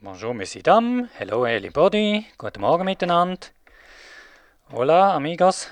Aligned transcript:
Bonjour, 0.00 0.32
messieurs, 0.34 0.62
dames. 0.62 1.08
Hello, 1.18 1.44
everybody. 1.44 2.24
Guten 2.38 2.60
Morgen 2.60 2.84
miteinander. 2.84 3.50
Hola, 4.72 5.14
amigos. 5.14 5.68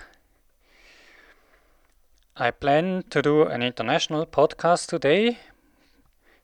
I 2.36 2.50
plan 2.50 3.04
to 3.10 3.22
do 3.22 3.44
an 3.46 3.62
international 3.62 4.26
podcast 4.26 4.88
today. 4.90 5.38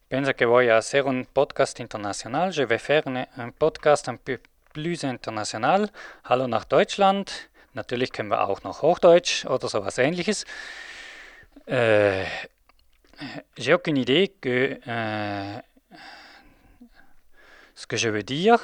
Penso 0.08 0.32
che 0.34 0.44
voy 0.46 0.68
a 0.68 0.76
hacer 0.76 1.06
un 1.06 1.24
podcast 1.24 1.80
international. 1.80 2.52
Je 2.52 2.62
vais 2.64 2.78
faire 2.78 3.02
un 3.06 3.52
podcast 3.58 4.08
un 4.08 4.16
peu 4.16 4.38
plus 4.72 5.02
international. 5.02 5.90
Hallo 6.24 6.46
nach 6.46 6.64
Deutschland. 6.64 7.48
Natürlich 7.74 8.12
können 8.12 8.30
wir 8.30 8.48
auch 8.48 8.62
noch 8.62 8.82
Hochdeutsch 8.82 9.44
oder 9.46 9.68
sowas 9.68 9.98
ähnliches. 9.98 10.44
Euh, 11.68 12.24
J'ai 13.56 13.74
aucune 13.74 13.96
idée 13.96 14.28
que 14.40 14.80
euh, 14.86 15.60
ce 17.82 17.86
que 17.88 17.96
je 17.96 18.08
veux 18.08 18.22
dire. 18.22 18.58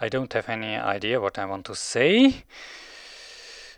I 0.00 0.10
don't 0.10 0.34
have 0.34 0.48
any 0.48 0.74
idea 0.74 1.20
what 1.20 1.38
I 1.38 1.44
want 1.44 1.62
to 1.66 1.74
say. 1.76 2.44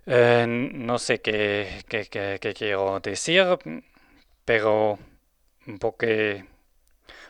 Eh, 0.06 0.46
no 0.46 0.96
sé 0.96 1.18
qué, 1.20 1.82
qué, 1.88 2.06
qué, 2.06 2.38
qué, 2.40 2.54
quiero 2.54 2.98
decir, 3.00 3.58
pero 4.46 4.98
porque 5.78 6.46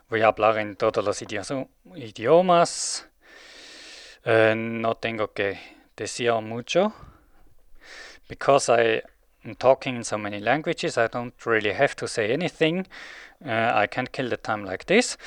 voy 0.09 0.21
a 0.23 0.29
hablar 0.29 0.59
en 0.59 0.77
todos 0.77 1.05
los 1.05 1.21
idiomas. 1.21 3.09
Eh, 4.25 4.55
no 4.55 4.95
tengo 4.95 5.33
que 5.33 5.59
decir 5.97 6.33
mucho. 6.35 6.93
Because 8.29 8.69
I 8.69 9.03
am 9.47 9.59
talking 9.59 9.97
in 9.97 10.05
so 10.05 10.19
many 10.19 10.41
languages, 10.41 10.99
I 10.99 11.09
don't 11.09 11.35
really 11.47 11.73
have 11.73 11.95
to 11.97 12.07
say 12.07 12.33
anything. 12.33 12.87
Uh, 13.45 13.73
I 13.75 13.87
can't 13.87 14.11
kill 14.13 14.29
the 14.29 14.37
time 14.37 14.65
like 14.65 14.87
this. 14.87 15.19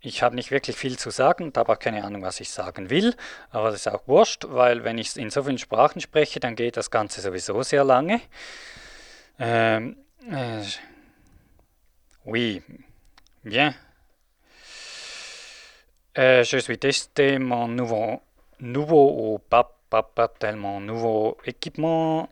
Ich 0.00 0.22
habe 0.22 0.34
nicht 0.34 0.50
wirklich 0.50 0.76
viel 0.76 0.98
zu 0.98 1.10
sagen 1.10 1.44
und 1.44 1.56
habe 1.58 1.72
auch 1.72 1.78
keine 1.78 2.04
Ahnung, 2.04 2.22
was 2.22 2.40
ich 2.40 2.50
sagen 2.50 2.88
will. 2.88 3.14
Aber 3.50 3.70
das 3.70 3.80
ist 3.80 3.88
auch 3.88 4.06
wurscht, 4.08 4.44
weil 4.48 4.82
wenn 4.84 4.96
ich 4.98 5.16
in 5.16 5.30
so 5.30 5.42
vielen 5.44 5.58
Sprachen 5.58 6.00
spreche, 6.00 6.40
dann 6.40 6.56
geht 6.56 6.76
das 6.76 6.90
Ganze 6.90 7.20
sowieso 7.20 7.62
sehr 7.62 7.84
lange. 7.84 8.20
Ähm, 9.38 9.96
äh, 10.30 10.62
oui, 12.24 12.62
bien. 13.42 13.74
Euh, 16.18 16.42
je 16.44 16.58
suis 16.58 16.78
testé 16.78 17.38
mon 17.38 17.68
nouveau, 17.68 18.20
nouveau 18.58 19.34
ou 19.34 19.38
pas, 19.38 19.76
pas, 19.90 20.02
pas 20.02 20.28
tellement 20.28 20.80
nouveau 20.80 21.38
équipement 21.44 22.28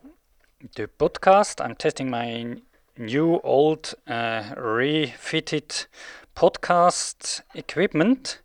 de 0.59 0.87
podcast. 0.87 1.61
I'm 1.61 1.75
testing 1.75 2.09
my 2.09 2.61
new, 2.97 3.39
old, 3.43 3.93
uh, 4.07 4.43
refitted 4.57 5.87
podcast 6.35 7.41
equipment. 7.55 8.41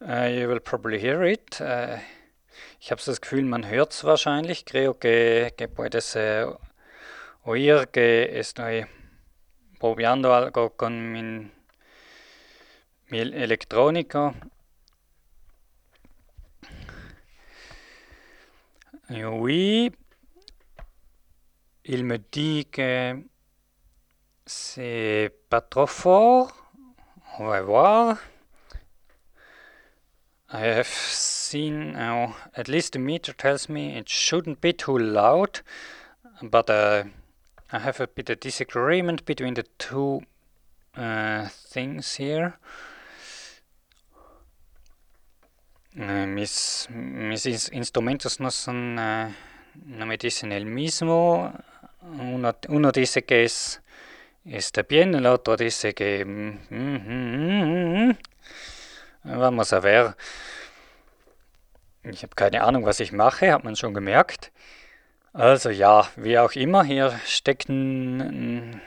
Uh, 0.00 0.30
you 0.32 0.48
will 0.48 0.60
probably 0.60 0.98
hear 0.98 1.22
it. 1.22 1.60
Uh, 1.60 1.98
ich 2.80 2.90
habe 2.90 3.02
das 3.04 3.20
Gefühl, 3.20 3.44
man 3.44 3.68
hört 3.68 3.92
es 3.92 4.02
wahrscheinlich. 4.02 4.64
Creo 4.64 4.94
que, 4.94 5.52
que 5.58 5.68
puedes 5.68 6.16
uh, 6.16 6.56
oír 7.44 7.86
que 7.86 8.38
estoy 8.38 8.86
probando 9.78 10.34
algo 10.34 10.70
con 10.70 11.12
mi, 11.12 11.50
mi 13.10 13.18
electrónico. 13.18 14.34
Oui, 19.10 19.92
il 21.92 22.04
me 22.04 22.18
dit 22.18 22.68
que 22.70 23.20
c'est 24.46 25.32
pas 25.48 25.60
trop 25.60 25.88
fort. 25.88 26.52
On 27.38 27.48
va 27.48 27.62
voir. 27.62 28.18
I 30.52 30.60
have 30.60 30.86
seen, 30.86 31.96
uh, 31.96 32.32
at 32.54 32.68
least 32.68 32.92
the 32.92 33.00
meter 33.00 33.32
tells 33.32 33.68
me 33.68 33.96
it 33.96 34.08
shouldn't 34.08 34.60
be 34.60 34.72
too 34.72 34.98
loud, 34.98 35.62
but 36.42 36.70
uh, 36.70 37.04
I 37.72 37.78
have 37.80 38.00
a 38.00 38.06
bit 38.06 38.30
of 38.30 38.38
disagreement 38.38 39.24
between 39.24 39.54
the 39.54 39.64
two 39.78 40.20
uh, 40.96 41.48
things 41.48 42.14
here. 42.16 42.58
Uh, 45.98 46.26
mis, 46.26 46.86
mis 46.90 47.68
instrumentos 47.72 48.38
no 48.38 48.50
son, 48.50 48.96
uh, 48.96 49.32
no 49.86 50.06
me 50.06 50.16
dicen 50.16 50.52
el 50.52 50.66
mismo. 50.66 51.52
Uno, 52.02 52.54
uno 52.68 52.92
dice 52.92 53.22
que 53.22 53.44
es 53.44 53.82
está 54.44 54.82
bien, 54.82 55.14
el 55.14 55.26
otro 55.26 55.56
dice 55.56 55.94
que... 55.94 56.24
Mm, 56.24 56.58
mm, 56.70 58.08
mm, 58.08 58.18
Vamos 59.22 59.72
a 59.74 59.80
ver. 59.80 60.16
Ich 62.02 62.22
habe 62.22 62.34
keine 62.34 62.62
Ahnung, 62.64 62.86
was 62.86 63.00
ich 63.00 63.12
mache, 63.12 63.52
hat 63.52 63.64
man 63.64 63.76
schon 63.76 63.92
gemerkt. 63.92 64.50
Also 65.34 65.68
ja, 65.68 66.08
wie 66.16 66.38
auch 66.38 66.52
immer, 66.52 66.82
hier 66.82 67.20
steckt 67.26 67.68
ein, 67.68 68.80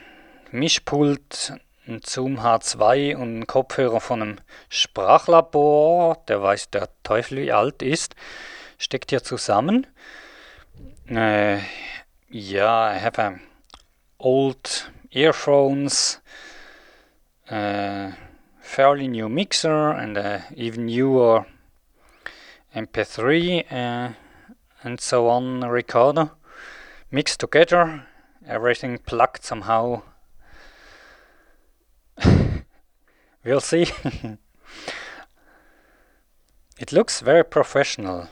Mischpult, 0.51 1.53
ein 1.87 2.01
Zoom 2.03 2.39
H2 2.39 3.15
und 3.15 3.39
ein 3.39 3.47
Kopfhörer 3.47 4.01
von 4.01 4.21
einem 4.21 4.37
Sprachlabor, 4.69 6.17
der 6.27 6.41
weiß 6.41 6.71
der 6.71 6.89
Teufel 7.03 7.43
wie 7.43 7.51
alt 7.51 7.83
ist, 7.83 8.15
steckt 8.79 9.11
hier 9.11 9.23
zusammen. 9.23 9.85
Äh, 11.07 11.59
ja, 12.33 12.87
I 12.87 12.97
have 12.97 13.19
a 13.19 13.39
old 14.19 14.89
earphones, 15.11 16.19
uh, 17.49 18.11
fairly 18.59 19.07
new 19.07 19.29
mixer, 19.29 19.91
and 19.91 20.17
uh, 20.17 20.39
even 20.55 20.87
newer 20.87 21.45
MP3 22.75 23.71
uh, 23.71 24.13
and 24.83 24.99
so 24.99 25.29
on 25.29 25.61
recorder 25.61 26.31
mixed 27.11 27.39
together, 27.39 28.07
everything 28.47 28.97
plugged 28.97 29.43
somehow. 29.43 30.01
we'll 33.45 33.61
see. 33.61 33.85
it 36.79 36.91
looks 36.91 37.21
very 37.21 37.45
professional. 37.45 38.27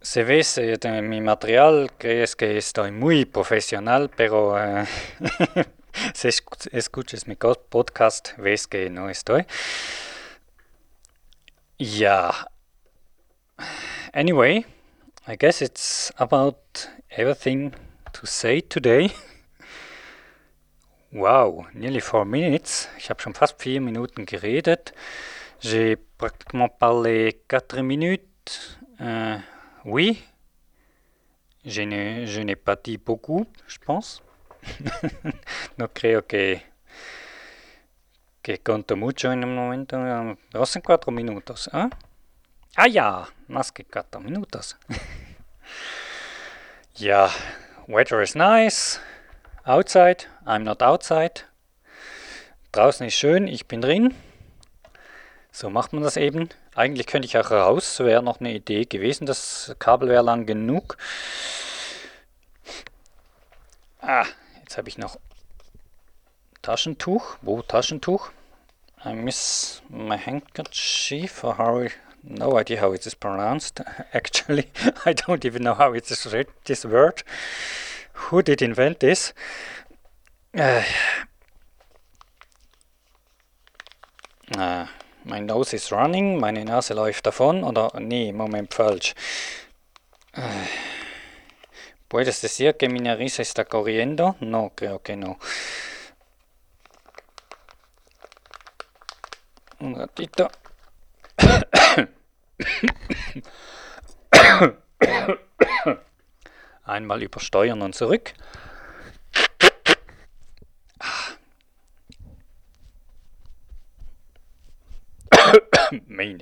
Se 0.00 0.24
ve 0.24 0.42
de 0.80 1.02
mi 1.02 1.20
material, 1.20 1.90
crees 1.98 2.36
que 2.36 2.58
estoy 2.58 2.92
muy 2.92 3.24
profesional, 3.24 4.10
pero 4.16 4.54
uh, 4.54 4.84
si 6.14 6.28
escuchas 6.72 7.26
mi 7.26 7.36
podcast, 7.36 8.36
ves 8.38 8.66
que 8.66 8.90
no 8.90 9.10
estoy. 9.10 9.46
Yeah. 11.78 12.32
Anyway, 14.12 14.64
I 15.26 15.36
guess 15.36 15.62
it's 15.62 16.12
about 16.16 16.88
everything 17.10 17.72
to 18.12 18.26
say 18.26 18.60
today. 18.60 19.10
Wow, 21.10 21.66
nearly 21.72 22.02
four 22.02 22.26
minutes. 22.26 22.86
Ich 22.98 23.08
habe 23.08 23.22
schon 23.22 23.32
fast 23.32 23.62
vier 23.62 23.80
Minuten 23.80 24.26
geredet. 24.26 24.92
J'ai 25.58 25.96
pratiquement 25.96 26.68
parlé 26.68 27.32
quatre 27.48 27.82
minutes. 27.82 28.76
Uh, 29.00 29.38
Oui, 29.90 30.22
je 31.64 31.80
n'ai 31.80 32.56
pas 32.56 32.76
dit 32.76 32.98
beaucoup, 32.98 33.46
je 33.66 33.78
pense. 33.78 34.22
no 35.78 35.88
creo 35.88 36.26
que, 36.26 36.60
que 38.42 38.58
conto 38.58 38.96
mucho 38.96 39.32
en 39.32 39.44
un 39.44 39.54
momento. 39.54 39.96
Dos 40.50 40.76
en 40.76 40.82
cuatro 40.82 41.10
minutos. 41.10 41.70
¿eh? 41.72 41.88
Ah, 42.76 42.86
ya, 42.86 43.28
más 43.48 43.72
que 43.72 43.82
cuatro 43.82 44.20
minutos. 44.20 44.76
yeah, 46.96 47.30
weather 47.88 48.20
is 48.20 48.36
nice. 48.36 49.00
Outside, 49.64 50.26
I'm 50.44 50.64
not 50.64 50.82
outside. 50.82 51.44
Draußen 52.72 53.06
ist 53.06 53.14
schön, 53.14 53.48
ich 53.48 53.66
bin 53.66 53.80
drin. 53.80 54.14
So 55.50 55.70
macht 55.70 55.94
man 55.94 56.02
das 56.02 56.18
eben. 56.18 56.50
Eigentlich 56.78 57.08
könnte 57.08 57.26
ich 57.26 57.36
auch 57.36 57.50
raus, 57.50 57.98
wäre 57.98 58.22
noch 58.22 58.38
eine 58.38 58.52
Idee 58.52 58.84
gewesen. 58.84 59.26
Das 59.26 59.74
Kabel 59.80 60.08
wäre 60.08 60.22
lang 60.22 60.46
genug. 60.46 60.96
Ah, 64.00 64.24
jetzt 64.60 64.78
habe 64.78 64.88
ich 64.88 64.96
noch 64.96 65.18
Taschentuch. 66.62 67.38
Wo 67.42 67.62
Taschentuch? 67.62 68.30
I 69.04 69.12
miss 69.14 69.82
my 69.88 70.16
handkerchief 70.16 71.42
or 71.42 71.58
how 71.58 71.90
no 72.22 72.56
idea 72.56 72.80
how 72.80 72.94
it 72.94 73.04
is 73.04 73.16
pronounced. 73.16 73.82
Actually, 74.12 74.68
I 75.04 75.14
don't 75.14 75.44
even 75.44 75.64
know 75.64 75.74
how 75.74 75.94
it 75.94 76.08
is 76.08 76.32
read 76.32 76.46
this 76.66 76.84
word. 76.84 77.24
Who 78.30 78.40
did 78.40 78.62
invent 78.62 79.00
this? 79.00 79.34
Uh, 80.56 80.84
uh, 84.56 84.86
My 85.28 85.40
nose 85.40 85.76
is 85.76 85.92
running, 85.92 86.40
meine 86.40 86.64
Nase 86.64 86.94
läuft 86.94 87.26
davon, 87.26 87.62
oder 87.62 87.92
nee, 88.00 88.32
Moment, 88.32 88.72
falsch. 88.72 89.14
¿Puedes 92.08 92.40
decir 92.40 92.78
que 92.78 92.88
mi 92.88 93.00
nariz 93.00 93.38
está 93.38 93.66
corriendo? 93.66 94.36
No, 94.40 94.72
creo 94.74 95.02
que 95.02 95.16
no. 95.16 95.38
Un 99.80 99.96
ratito. 99.96 100.48
Einmal 106.86 107.22
übersteuern 107.22 107.82
und 107.82 107.94
zurück. 107.94 108.32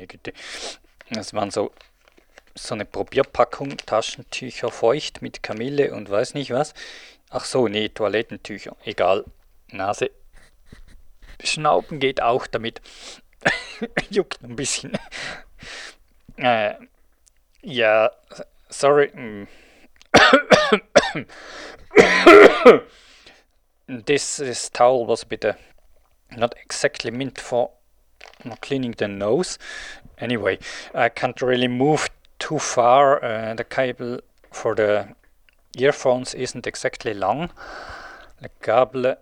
Meine 0.06 0.08
Güte. 0.22 0.32
Das 1.10 1.34
waren 1.34 1.50
so, 1.50 1.72
so 2.54 2.74
eine 2.74 2.84
Probierpackung, 2.84 3.76
Taschentücher 3.78 4.70
feucht 4.70 5.20
mit 5.20 5.42
Kamille 5.42 5.92
und 5.92 6.08
weiß 6.08 6.34
nicht 6.34 6.52
was. 6.52 6.74
Ach 7.30 7.44
so, 7.44 7.66
nee, 7.66 7.88
Toilettentücher. 7.88 8.76
Egal. 8.84 9.24
Nase. 9.68 10.12
Schnauben 11.42 11.98
geht 11.98 12.22
auch 12.22 12.46
damit. 12.46 12.80
Juckt 14.10 14.44
ein 14.44 14.54
bisschen. 14.54 14.96
Äh, 16.36 16.74
ja, 17.62 18.12
sorry. 18.68 19.48
this, 23.88 24.36
this 24.36 24.70
towel 24.70 25.06
was 25.06 25.24
a 25.24 25.26
bit 25.26 25.44
uh, 25.44 25.54
not 26.30 26.54
exactly 26.64 27.10
meant 27.10 27.40
for 27.40 27.75
cleaning 28.60 28.92
the 28.92 29.08
nose. 29.08 29.58
Anyway, 30.18 30.58
I 30.94 31.08
can't 31.08 31.40
really 31.42 31.68
move 31.68 32.08
too 32.38 32.58
far. 32.58 33.22
Uh, 33.22 33.54
the 33.54 33.64
cable 33.64 34.20
for 34.50 34.74
the 34.74 35.08
earphones 35.76 36.34
isn't 36.34 36.66
exactly 36.66 37.14
long. 37.14 37.50
Le 38.40 38.48
câble 38.60 39.16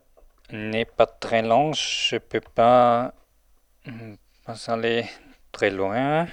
n'est 0.51 0.85
pas 0.85 1.07
très 1.21 1.43
long. 1.43 1.73
Je 1.73 2.19
peux 2.19 2.41
pas, 2.41 3.13
mm, 3.87 4.17
pas 4.45 4.69
aller 4.69 5.09
très 5.53 5.71
loin. 5.71 6.29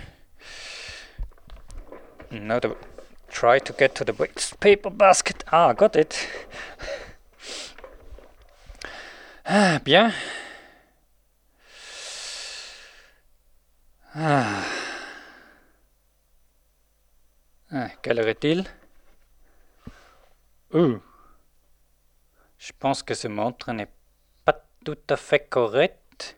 Now 2.32 2.60
the, 2.60 2.76
try 3.30 3.60
to 3.60 3.74
get 3.74 3.96
to 3.96 4.06
the 4.06 4.14
waste 4.14 4.60
paper 4.60 4.90
basket. 4.90 5.44
Ah, 5.52 5.74
got 5.74 5.96
it. 5.96 6.16
Ah, 9.44 9.82
bien. 9.84 10.14
Ah. 14.14 14.66
Ah, 17.74 17.90
quelle 18.02 18.20
heure 18.20 18.66
Uh. 20.74 21.00
Je 22.58 22.74
pense 22.78 23.02
que 23.02 23.14
ce 23.14 23.30
montre 23.30 23.72
n'est 23.72 23.88
pas 24.44 24.66
tout 24.84 24.98
à 25.10 25.16
fait 25.16 25.48
correct. 25.50 26.36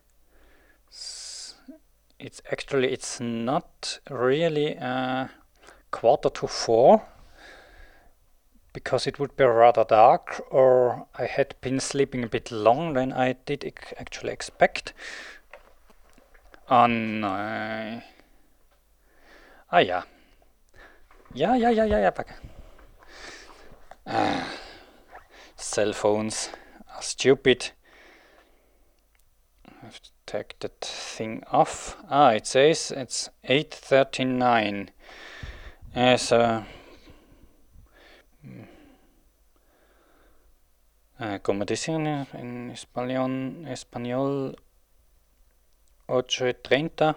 It's 2.20 2.42
actually 2.52 2.94
it's 2.94 3.20
not 3.20 4.00
really 4.12 4.75
a 4.80 5.31
quarter 5.90 6.30
to 6.30 6.48
four 6.48 7.02
because 8.74 9.08
it 9.08 9.18
would 9.18 9.36
be 9.36 9.44
rather 9.44 9.84
dark 9.84 10.40
or 10.52 11.08
I 11.16 11.25
had 11.25 11.56
been 11.62 11.80
sleeping 11.80 12.24
a 12.24 12.28
bit 12.28 12.52
long 12.52 12.94
than 12.94 13.12
I 13.12 13.34
did 13.46 13.66
actually 13.98 14.34
expect. 14.34 14.94
Oh 16.69 16.88
nein. 16.88 18.04
Ah 19.69 19.80
ja. 19.80 20.04
Ja, 21.33 21.56
ja, 21.56 21.69
ja, 21.69 21.86
ja, 21.86 22.00
ja. 22.00 22.13
Ah. 24.06 24.45
Cell 25.57 25.94
phones 25.94 26.50
are 26.94 27.01
stupid. 27.01 27.71
I 29.65 29.86
have 29.86 30.00
to 30.01 30.10
take 30.25 30.56
that 30.60 30.81
thing 30.81 31.44
off. 31.51 31.98
Ah, 32.10 32.31
it 32.31 32.45
says 32.45 32.92
it's 32.92 33.30
8.39. 33.48 34.89
Yes, 35.95 36.31
uh, 36.31 36.63
uh, 41.19 41.38
como 41.39 41.65
dicen 41.65 42.07
en 42.07 42.71
español, 42.71 43.68
español 43.68 44.56
8.30, 46.08 47.16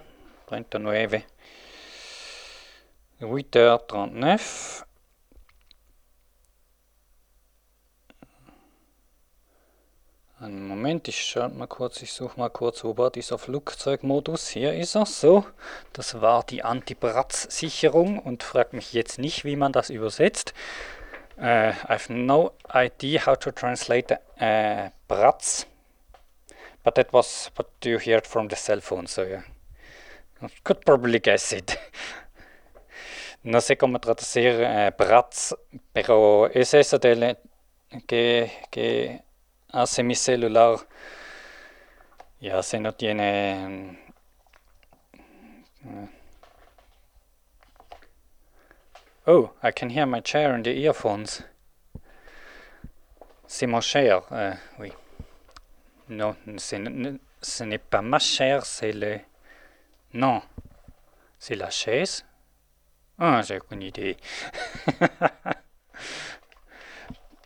39, 0.49 1.23
8h39. 3.19 4.83
Einen 10.39 10.67
Moment, 10.67 11.07
ich 11.07 11.25
schaue 11.25 11.49
mal 11.49 11.67
kurz, 11.67 12.01
ich 12.01 12.13
suche 12.13 12.39
mal 12.39 12.49
kurz, 12.49 12.83
wo 12.83 12.95
war 12.97 13.09
dieser 13.09 13.37
Flugzeugmodus? 13.37 14.47
Hier 14.49 14.73
ist 14.73 14.95
er, 14.95 15.05
so. 15.05 15.45
Das 15.93 16.21
war 16.21 16.43
die 16.43 16.63
Anti-Bratz-Sicherung 16.63 18.19
und 18.19 18.43
fragt 18.43 18.73
mich 18.73 18.93
jetzt 18.93 19.17
nicht, 19.17 19.43
wie 19.45 19.55
man 19.55 19.73
das 19.73 19.89
übersetzt. 19.89 20.53
Uh, 21.37 21.41
I 21.43 21.73
have 21.89 22.13
no 22.13 22.53
idea 22.73 23.25
how 23.25 23.37
to 23.37 23.51
translate 23.51 24.17
uh, 24.39 24.89
Bratz 25.07 25.67
but 26.87 26.95
that 26.95 27.11
was 27.11 27.51
what 27.57 27.67
you 27.83 27.99
heard 27.99 28.25
from 28.25 28.47
the 28.47 28.55
cell 28.55 28.79
phone, 28.79 29.07
so 29.07 29.23
yeah. 29.23 29.41
Could 30.63 30.85
probably 30.85 31.19
guess 31.19 31.51
it. 31.51 31.77
No 33.43 33.59
sé 33.59 33.77
cómo 33.77 33.99
traducir 33.99 34.61
eh, 34.61 34.91
Bratz, 34.97 35.53
pero 35.91 36.45
es 36.45 36.73
eso 36.73 36.97
de 36.97 37.37
que, 38.07 38.49
que 38.71 39.21
hace 39.73 40.01
mi 40.01 40.15
celular. 40.15 40.77
Ya 42.39 42.63
se 42.63 42.79
no 42.79 42.93
tiene. 42.93 43.99
Oh, 49.25 49.51
I 49.61 49.71
can 49.71 49.89
hear 49.89 50.05
my 50.05 50.21
chair 50.21 50.55
in 50.55 50.63
the 50.63 50.71
earphones. 50.71 51.43
C'est 53.45 53.67
mon 53.67 53.81
cher, 53.81 54.21
uh, 54.31 54.55
oui. 54.79 54.93
Non, 56.09 56.35
ce 56.57 57.63
n'est 57.63 57.77
pas 57.77 58.01
ma 58.01 58.19
chair, 58.19 58.65
c'est 58.65 58.93
le... 58.93 59.19
Non, 60.13 60.41
c'est 61.37 61.55
la 61.55 61.69
chaise. 61.69 62.25
Ah, 63.19 63.41
j'ai 63.41 63.57
aucune 63.57 63.81
idée. 63.81 64.15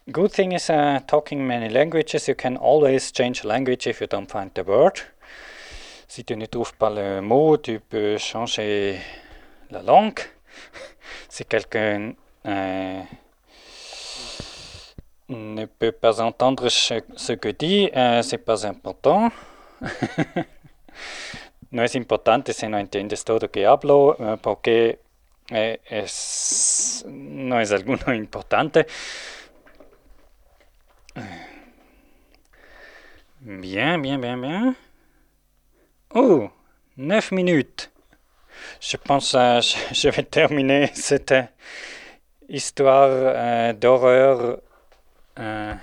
Good 0.07 0.31
thing 0.31 0.51
is 0.51 0.69
uh, 0.69 0.99
talking 1.07 1.45
many 1.47 1.69
languages. 1.69 2.27
You 2.27 2.35
can 2.35 2.57
always 2.57 3.11
change 3.11 3.43
language 3.43 3.87
if 3.87 4.01
you 4.01 4.07
don't 4.07 4.29
find 4.29 4.51
the 4.53 4.63
word. 4.63 4.99
Si 6.07 6.23
tu 6.23 6.35
ne 6.35 6.45
trouves 6.45 6.73
pas 6.73 6.89
le 6.89 7.21
mot, 7.21 7.57
tu 7.57 7.79
peux 7.79 8.17
changer 8.17 8.99
la 9.69 9.81
langue. 9.81 10.19
si 11.29 11.45
quelqu'un 11.45 12.13
euh, 12.45 13.01
ne 15.31 15.65
peut 15.65 15.91
pas 15.91 16.21
entendre 16.21 16.69
ce, 16.69 17.33
que 17.33 17.49
dit, 17.49 17.89
euh, 17.95 18.21
c'est 18.21 18.37
pas 18.37 18.65
important. 18.65 19.31
no 21.71 21.83
es 21.83 21.95
importante 21.95 22.53
si 22.53 22.67
no 22.67 22.77
entiendes 22.77 23.23
todo 23.23 23.49
que 23.49 23.65
hablo, 23.65 24.15
uh, 24.19 24.37
porque 24.37 24.99
es, 25.49 27.05
no 27.07 27.59
es 27.59 27.71
alguno 27.71 28.13
importante. 28.13 28.85
Bien, 33.39 34.01
bien, 34.01 34.21
bien, 34.21 34.39
bien. 34.39 34.75
Oh, 36.13 36.51
9 36.95 37.31
minutes. 37.31 37.89
Je 38.79 38.97
pense 38.97 39.31
que 39.31 39.37
euh, 39.37 39.61
je, 39.93 40.09
vais 40.09 40.23
terminer 40.23 40.91
cette 40.93 41.33
histoire 42.47 43.09
euh, 43.09 43.73
d'horreur 43.73 44.61
Euh, 45.39 45.73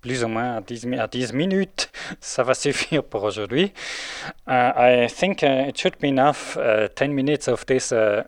plus 0.00 0.24
ou 0.24 0.28
moins 0.28 0.56
à 0.56 0.60
10, 0.60 0.86
à 0.98 1.06
10 1.06 1.32
minutes, 1.32 1.90
ça 2.20 2.42
va 2.42 2.54
suffire 2.54 3.04
pour 3.04 3.22
aujourd'hui. 3.22 3.72
Uh, 4.46 4.72
I 4.76 5.06
think 5.08 5.42
uh, 5.42 5.68
it 5.68 5.78
should 5.78 5.98
be 6.00 6.08
enough. 6.08 6.56
Uh, 6.56 6.88
10 6.96 7.14
minutes 7.14 7.48
of 7.48 7.64
this, 7.66 7.92
uh, 7.92 8.24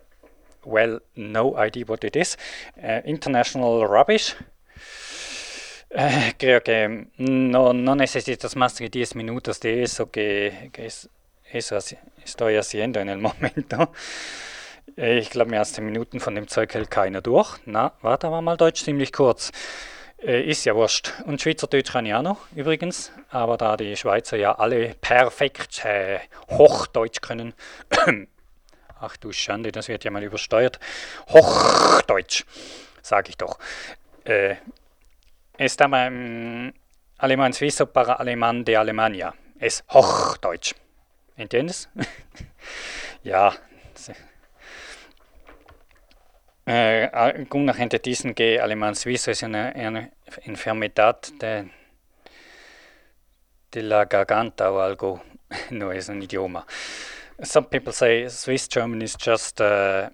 well, 0.64 1.00
no 1.16 1.56
idea 1.56 1.84
what 1.86 2.04
it 2.04 2.16
is. 2.16 2.36
Uh, 2.82 3.00
international 3.04 3.86
rubbish. 3.86 4.36
Uh, 5.96 6.32
creo 6.38 6.60
que 6.60 7.08
no, 7.18 7.72
no 7.72 7.94
necesitas 7.94 8.56
más 8.56 8.78
que 8.78 8.88
10 8.88 9.14
minutos 9.14 9.60
de 9.60 9.82
eso 9.82 10.10
que, 10.10 10.70
que 10.72 10.86
es, 10.86 11.08
eso 11.52 11.78
estoy 12.24 12.56
haciendo 12.56 13.00
en 13.00 13.08
el 13.08 13.18
momento. 13.20 13.92
Ich 14.96 15.30
glaube, 15.30 15.50
mehr 15.50 15.60
als 15.60 15.72
10 15.72 15.84
Minuten 15.84 16.20
von 16.20 16.34
dem 16.34 16.46
Zeug 16.46 16.72
hält 16.74 16.90
keiner 16.90 17.20
durch. 17.20 17.58
Na, 17.64 17.92
warte, 18.02 18.30
war 18.30 18.42
mal 18.42 18.56
Deutsch 18.56 18.84
ziemlich 18.84 19.12
kurz. 19.12 19.50
Äh, 20.24 20.42
ist 20.42 20.64
ja 20.64 20.74
wurscht. 20.74 21.12
Und 21.26 21.42
Schweizerdeutsch 21.42 21.92
kann 21.92 22.06
ich 22.06 22.14
auch 22.14 22.22
noch, 22.22 22.38
übrigens. 22.54 23.12
Aber 23.28 23.58
da 23.58 23.76
die 23.76 23.94
Schweizer 23.94 24.38
ja 24.38 24.54
alle 24.54 24.94
perfekt 24.94 25.84
äh, 25.84 26.18
Hochdeutsch 26.48 27.20
können. 27.20 27.52
Ach 29.00 29.16
du 29.18 29.32
Schande, 29.32 29.70
das 29.70 29.88
wird 29.88 30.02
ja 30.04 30.10
mal 30.10 30.22
übersteuert. 30.22 30.80
Hochdeutsch, 31.28 32.44
sage 33.02 33.30
ich 33.30 33.36
doch. 33.36 33.58
Äh, 34.24 34.56
estaba 35.58 36.06
en 36.06 36.72
alemán 37.18 37.52
suizo 37.52 37.86
para 37.86 38.14
alemán 38.14 38.64
de 38.64 38.76
Alemania. 38.76 39.34
Es 39.58 39.84
Hochdeutsch. 39.90 40.74
¿Entiendes? 41.36 41.90
ja. 43.22 43.52
Eh, 46.66 47.10
alguna 47.12 47.74
gente 47.74 47.98
dice 47.98 48.34
que 48.34 48.58
alemán 48.58 48.94
suizo 48.94 49.30
es 49.30 49.42
una, 49.42 49.72
una 49.76 50.10
enfermedad 50.44 51.20
de, 51.38 51.70
de 53.70 53.82
la 53.82 54.06
garganta 54.06 54.70
o 54.70 54.80
algo, 54.80 55.22
no 55.70 55.92
es 55.92 56.08
un 56.08 56.22
idioma. 56.22 56.66
Some 57.42 57.66
people 57.68 57.92
say 57.92 58.28
Swiss 58.28 58.68
German 58.68 59.02
is 59.02 59.16
just 59.16 59.60
uh, 59.60 60.08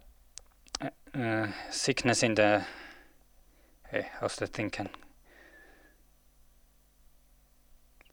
uh, 1.15 1.47
sickness 1.71 2.23
in 2.23 2.35
the. 2.35 2.65
Hey, 3.91 4.07
how's 4.19 4.37
that 4.37 4.53
thinking? 4.53 4.89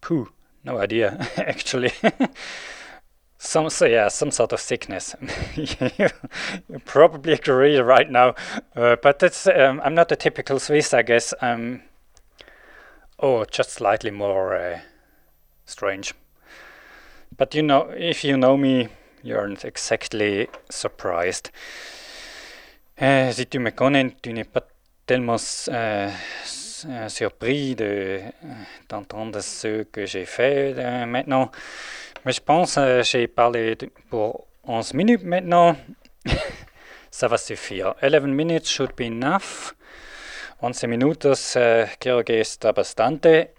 Pooh, 0.01 0.29
no 0.63 0.77
idea, 0.77 1.17
actually. 1.38 1.91
some 3.38 3.70
so 3.70 3.86
yeah, 3.86 4.08
some 4.08 4.32
sort 4.32 4.53
of 4.53 4.60
sickness. 4.60 5.15
you 5.56 6.10
probably 6.86 7.34
agree 7.34 7.77
right 7.77 8.10
now, 8.10 8.36
uh, 8.75 8.96
but 9.01 9.22
it's 9.22 9.48
um, 9.48 9.82
I'm 9.84 9.94
not 9.94 10.12
a 10.12 10.15
typical 10.15 10.60
Swiss, 10.60 10.94
I 10.94 11.03
guess. 11.03 11.34
I'm 11.41 11.84
oh, 13.20 13.46
just 13.46 13.72
slightly 13.72 14.12
more 14.12 14.56
uh, 14.56 14.79
strange. 15.65 16.13
But 17.36 17.53
you 17.53 17.62
know, 17.62 17.89
if 17.96 18.24
you 18.24 18.38
know 18.38 18.58
me, 18.58 18.89
you're 19.24 19.48
not 19.48 19.65
exactly 19.65 20.48
surprised. 20.70 21.51
Euh, 23.00 23.32
si 23.32 23.46
tu 23.46 23.60
me 23.60 23.72
connais, 23.72 24.15
tu 24.24 24.34
n'es 24.34 24.44
pas 24.44 24.67
tellement 25.06 25.38
euh, 25.70 26.10
euh 26.89 27.10
surpris 27.10 27.75
d'entendre 28.89 29.41
ce 29.41 29.84
que 29.84 30.06
j'ai 30.06 30.25
fait 30.25 30.74
maintenant. 31.06 31.51
Mais 32.26 32.34
je 32.34 32.42
pense 32.42 32.76
que 32.76 32.80
euh, 32.80 33.04
j'ai 33.04 33.28
parlé 33.28 33.78
pour 34.10 34.48
11 34.64 34.94
minutes 34.94 35.24
maintenant. 35.24 35.76
Ça 37.12 37.28
va 37.28 37.38
suffire. 37.38 37.96
11 38.02 38.28
minutes 38.28 38.68
should 38.68 38.94
be 38.96 39.02
enough. 39.02 39.74
11 40.62 40.88
minutos 40.88 41.56
uh, 41.56 41.86
creo 42.00 42.24
que 42.24 42.34
está 42.34 42.72
bastante. 42.74 43.54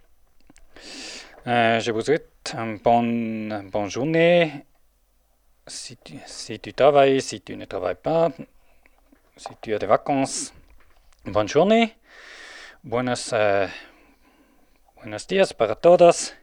Uh, 1.47 1.81
je 1.81 1.93
vous 1.93 2.03
souhaite 2.03 2.55
une 2.55 2.79
bonne, 2.79 3.69
bonne 3.71 3.89
journée. 3.89 4.65
Si 5.67 5.97
tu, 5.97 6.15
si 6.27 6.59
tu 6.59 6.73
travailles, 6.73 7.21
si 7.21 7.41
tu 7.41 7.57
ne 7.57 7.67
travailles 7.67 8.03
pas, 8.03 8.31
si 9.37 9.49
tu 9.61 9.75
as 9.75 9.79
des 9.79 9.87
vacances, 9.87 10.53
bonne 11.25 11.49
journée. 11.49 11.95
Buenos, 12.83 13.33
uh, 13.33 13.69
buenos 14.97 15.27
días 15.27 15.53
para 15.53 15.75
todos. 15.77 16.38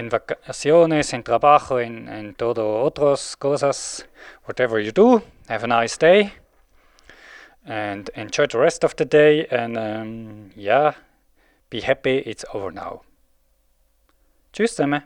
En 0.00 0.08
vacaciones, 0.08 1.12
en 1.12 1.22
trabajo, 1.22 1.78
en, 1.78 2.08
en 2.08 2.34
todo 2.34 2.82
otras 2.82 3.36
cosas, 3.36 4.08
whatever 4.46 4.82
you 4.82 4.92
do, 4.92 5.22
have 5.46 5.62
a 5.62 5.66
nice 5.66 5.98
day. 5.98 6.32
And 7.66 8.08
enjoy 8.14 8.46
the 8.46 8.56
rest 8.56 8.82
of 8.82 8.96
the 8.96 9.04
day. 9.04 9.46
And 9.50 9.76
um, 9.76 10.52
yeah, 10.56 10.94
be 11.68 11.82
happy 11.82 12.22
it's 12.24 12.46
over 12.54 12.72
now. 12.72 13.02
Tschüss 14.54 14.70
zusammen. 14.70 15.02